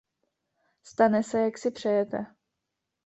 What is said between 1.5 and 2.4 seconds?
si přejete.